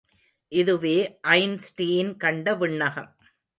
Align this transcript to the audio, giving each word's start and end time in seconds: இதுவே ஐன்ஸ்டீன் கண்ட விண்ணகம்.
இதுவே 0.51 0.95
ஐன்ஸ்டீன் 1.21 2.17
கண்ட 2.17 2.55
விண்ணகம். 2.55 3.11